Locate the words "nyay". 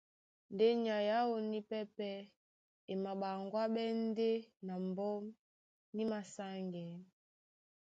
0.83-1.07